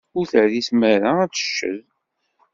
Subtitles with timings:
[0.17, 1.85] Ur terri tmara ad t-tecced.